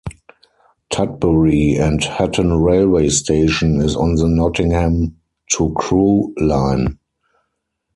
Tutbury 0.91 1.77
and 1.79 2.03
Hatton 2.03 2.53
railway 2.59 3.07
station 3.09 3.79
is 3.79 3.95
on 3.95 4.15
the 4.15 4.27
Nottingham 4.27 5.15
to 5.53 5.71
Crewe 5.77 6.33
line. 6.39 6.97